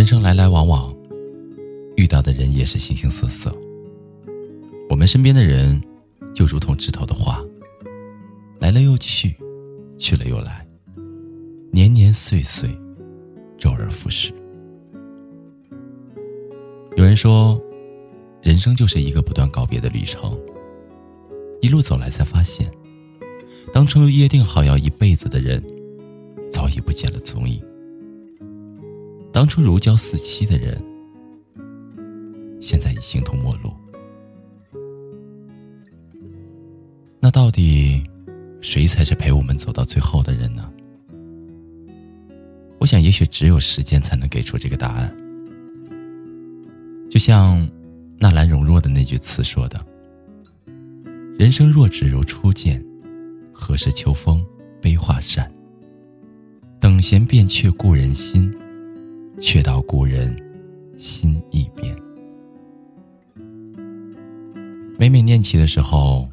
[0.00, 0.96] 人生来来往往，
[1.94, 3.54] 遇到的人也是形形色色。
[4.88, 5.78] 我们身边的人，
[6.32, 7.44] 就如同枝头的花，
[8.58, 9.36] 来了又去，
[9.98, 10.66] 去了又来，
[11.70, 12.70] 年年岁岁，
[13.58, 14.32] 周而复始。
[16.96, 17.62] 有人说，
[18.40, 20.34] 人生就是一个不断告别的旅程。
[21.60, 22.70] 一路走来，才发现，
[23.70, 25.62] 当初约定好要一辈子的人，
[26.50, 27.62] 早已不见了踪影。
[29.40, 30.78] 当初如胶似漆的人，
[32.60, 33.72] 现在已形同陌路。
[37.18, 38.04] 那到底
[38.60, 40.70] 谁才是陪我们走到最后的人呢？
[42.78, 45.16] 我想，也许只有时间才能给出这个答案。
[47.08, 47.66] 就像
[48.18, 49.82] 纳兰容若的那句词说的
[51.40, 52.84] ：“人生若只如初见，
[53.54, 54.44] 何事秋风
[54.82, 55.50] 悲画扇？
[56.78, 58.54] 等闲变却故人心。”
[59.40, 60.36] 却道故人
[60.98, 61.96] 心易变。
[64.98, 66.28] 每每念起的时候，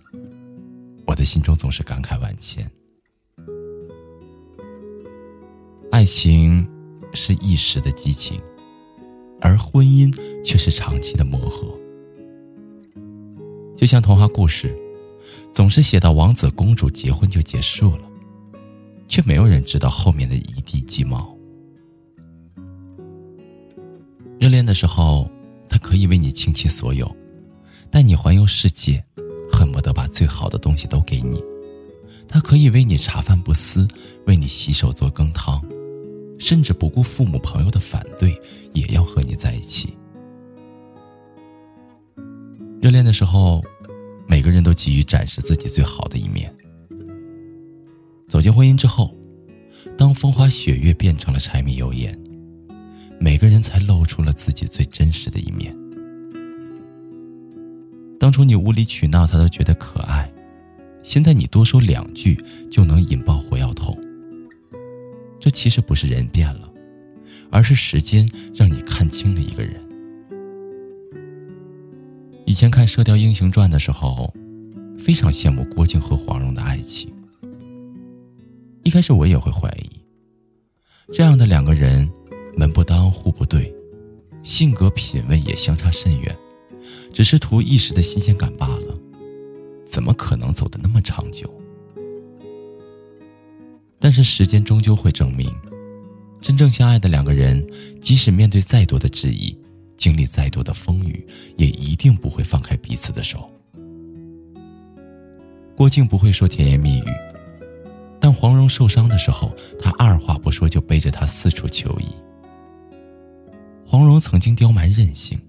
[1.06, 2.70] 我的心中总是感慨万千。
[5.90, 6.68] 爱情
[7.14, 8.42] 是一时的激情，
[9.40, 11.66] 而婚姻却是长期的磨合。
[13.78, 14.78] 就像童话故事，
[15.54, 18.04] 总是写到王子公主结婚就结束了，
[19.08, 21.37] 却没有人知道后面的一地鸡毛。
[24.40, 25.30] 热恋的时候，
[25.68, 27.10] 他可以为你倾其所有，
[27.90, 29.04] 带你环游世界，
[29.52, 31.44] 恨不得把最好的东西都给你。
[32.28, 33.88] 他可以为你茶饭不思，
[34.26, 35.60] 为你洗手做羹汤，
[36.38, 38.40] 甚至不顾父母朋友的反对，
[38.74, 39.98] 也要和你在一起。
[42.80, 43.64] 热恋的时候，
[44.28, 46.54] 每个人都急于展示自己最好的一面。
[48.28, 49.16] 走进婚姻之后，
[49.98, 52.16] 当风花雪月变成了柴米油盐。
[53.20, 55.76] 每个人才露出了自己最真实的一面。
[58.20, 60.28] 当初你无理取闹，他都觉得可爱；
[61.04, 62.38] 现在你多说两句
[62.70, 63.98] 就能引爆火药桶。
[65.40, 66.70] 这其实不是人变了，
[67.52, 69.76] 而是时间让你看清了一个人。
[72.46, 74.34] 以前看《射雕英雄传》的时候，
[74.98, 77.12] 非常羡慕郭靖和黄蓉的爱情。
[78.84, 80.02] 一开始我也会怀疑，
[81.14, 82.10] 这样的两个人。
[82.58, 83.72] 门不当户不对，
[84.42, 86.36] 性格品味也相差甚远，
[87.14, 88.98] 只是图一时的新鲜感罢了，
[89.86, 91.48] 怎么可能走得那么长久？
[94.00, 95.54] 但是时间终究会证明，
[96.42, 97.64] 真正相爱的两个人，
[98.02, 99.56] 即使面对再多的质疑，
[99.96, 103.48] 经历再多的风雨，也一定不会放开彼此的手。
[105.76, 107.06] 郭靖不会说甜言蜜语，
[108.20, 112.06] 但黄蓉受伤的时候，他二话不说就背着她四处求医。
[113.90, 115.40] 黄蓉曾经刁蛮任性，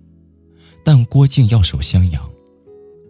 [0.85, 2.23] 但郭靖要守襄阳，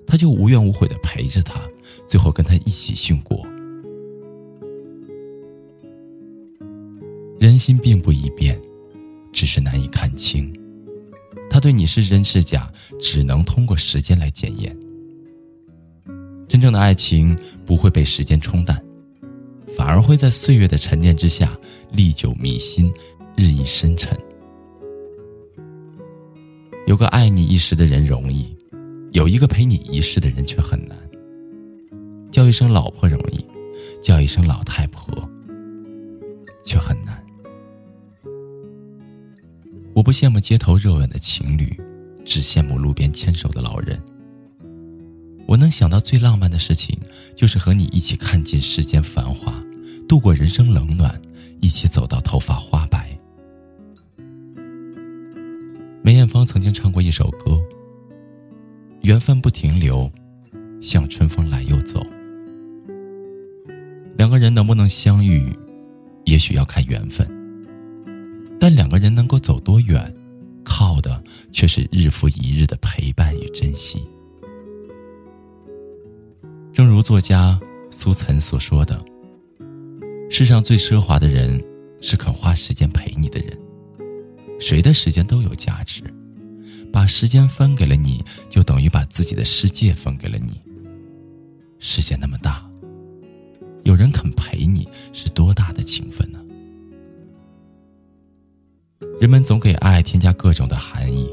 [0.07, 1.61] 他就无怨无悔的陪着他，
[2.07, 3.47] 最后跟他一起殉国。
[7.39, 8.59] 人心并不易变，
[9.31, 10.51] 只是难以看清。
[11.51, 14.75] 他对你是真是假，只能通过时间来检验。
[16.49, 18.83] 真正的爱情不会被时间冲淡，
[19.77, 21.55] 反而会在岁月的沉淀之下
[21.93, 22.91] 历久弥新，
[23.37, 24.19] 日益深沉。
[26.89, 28.49] 有个爱你一时的人容易，
[29.13, 30.97] 有一个陪你一世的人却很难。
[32.33, 33.45] 叫一声老婆容易，
[34.03, 35.29] 叫一声老太婆
[36.65, 37.23] 却很难。
[39.93, 41.79] 我不羡慕街头热吻的情侣，
[42.25, 44.03] 只羡慕路边牵手的老人。
[45.47, 46.99] 我能想到最浪漫的事情，
[47.37, 49.53] 就是和你一起看尽世间繁华，
[50.09, 51.21] 度过人生冷暖，
[51.61, 52.87] 一起走到头发花
[56.09, 57.63] 梅艳芳曾经唱过一首歌
[59.05, 60.11] ：“缘分不停留，
[60.81, 62.03] 像春风来又走。”
[64.17, 65.55] 两个人能不能相遇，
[66.25, 67.29] 也许要看缘分。
[68.59, 70.11] 但两个人能够走多远，
[70.65, 71.23] 靠的
[71.53, 74.03] 却是日复一日的陪伴与珍惜。
[76.73, 78.99] 正如作家苏岑所说的
[80.31, 81.63] ：“世上最奢华的人，
[82.01, 83.48] 是肯花时间陪你的人。
[84.59, 86.03] 谁的时间都有价值，
[86.93, 90.61] 把时间分给了你，就等于把自己的世界分给了你。
[91.79, 92.69] 世界那么大，
[93.85, 96.41] 有人肯陪你，是多大的情分呢？
[99.21, 101.33] 人们总给爱添加各种的含义，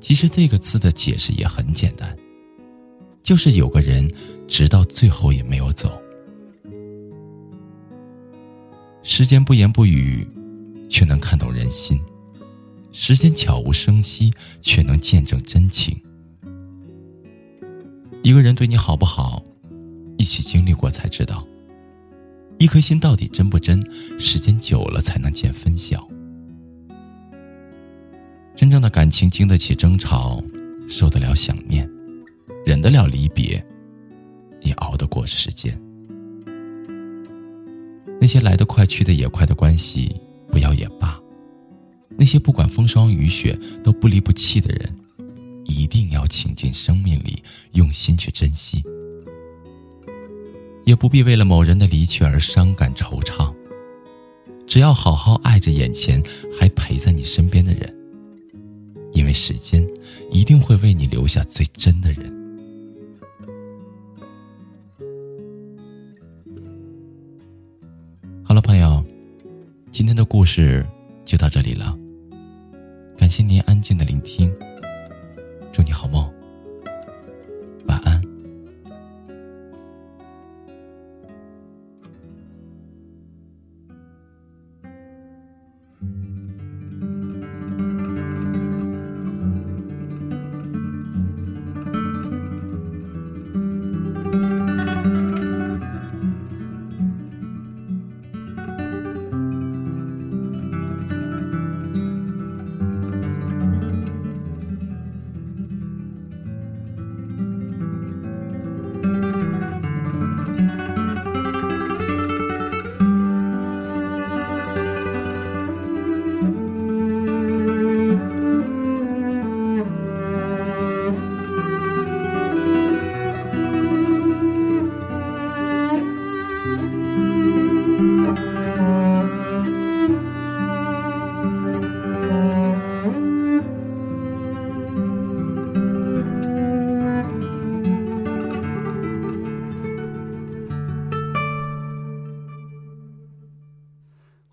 [0.00, 2.16] 其实这个词的解释也很简单，
[3.22, 4.12] 就是有个人
[4.48, 6.00] 直到最后也没有走。
[9.02, 10.28] 时间不言不语，
[10.88, 11.98] 却能看懂人心；
[12.92, 16.00] 时间悄无声息，却能见证真情。
[18.22, 19.42] 一个人对你好不好，
[20.18, 21.46] 一起经历过才知道。
[22.58, 23.82] 一颗心到底真不真，
[24.18, 26.06] 时间久了才能见分晓。
[28.54, 30.42] 真正的感情经得起争吵，
[30.86, 31.88] 受得了想念，
[32.66, 33.64] 忍得了离别，
[34.60, 35.80] 也熬得过时间。
[38.20, 40.14] 那些来得快去得也快的关系，
[40.48, 40.99] 不要也罢；
[42.20, 44.94] 那些不管风霜雨雪都不离不弃的人，
[45.64, 48.84] 一定要请进生命里，用心去珍惜。
[50.84, 53.54] 也不必为了某人的离去而伤感惆怅。
[54.66, 56.22] 只要好好爱着眼前
[56.60, 57.90] 还陪在你身边的人，
[59.14, 59.82] 因为时间
[60.30, 62.30] 一定会为你留下最真的人。
[68.44, 69.02] 好了，朋友，
[69.90, 70.86] 今天的故事
[71.24, 71.96] 就到这里了。
[73.30, 74.49] 感谢您安静的聆听，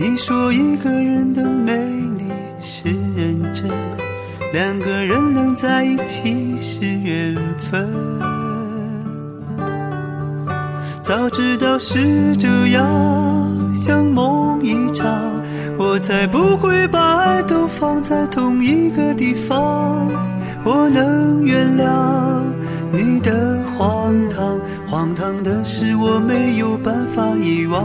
[0.00, 1.76] 你说一个人的美
[2.16, 2.24] 丽
[2.58, 3.68] 是认真，
[4.50, 7.86] 两个人能在一起是缘分。
[11.02, 12.82] 早知道是这样，
[13.74, 15.06] 像梦一场，
[15.76, 20.10] 我才不会把爱都放在同一个地方。
[20.64, 22.42] 我能原谅
[22.90, 27.84] 你的荒唐，荒唐的是我没有办法遗忘。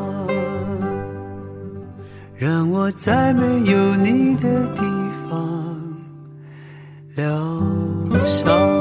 [2.41, 4.81] 让我在没有你的地
[5.29, 5.77] 方
[7.15, 8.80] 疗伤。